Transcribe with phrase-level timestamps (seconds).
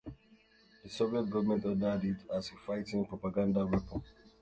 [0.81, 4.01] The Soviet government ordered it as a fighting propaganda weapon.